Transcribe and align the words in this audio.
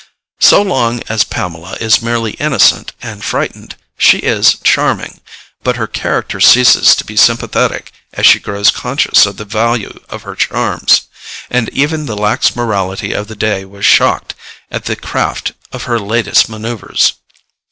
So 0.39 0.63
long 0.63 1.03
as 1.09 1.23
Pamela 1.23 1.73
is 1.79 2.01
merely 2.01 2.31
innocent 2.41 2.93
and 3.03 3.23
frightened, 3.23 3.75
she 3.99 4.17
is 4.17 4.57
charming, 4.63 5.19
but 5.61 5.75
her 5.75 5.85
character 5.85 6.39
ceases 6.39 6.95
to 6.95 7.05
be 7.05 7.15
sympathetic 7.15 7.91
as 8.13 8.25
she 8.25 8.39
grows 8.39 8.71
conscious 8.71 9.27
of 9.27 9.37
the 9.37 9.45
value 9.45 9.99
of 10.09 10.23
her 10.23 10.33
charms, 10.33 11.03
and 11.51 11.69
even 11.69 12.07
the 12.07 12.17
lax 12.17 12.55
morality 12.55 13.13
of 13.13 13.27
the 13.27 13.35
day 13.35 13.63
was 13.63 13.85
shocked 13.85 14.33
at 14.71 14.85
the 14.85 14.95
craft 14.95 15.51
of 15.71 15.83
her 15.83 15.99
latest 15.99 16.49
manoeuvres. 16.49 17.13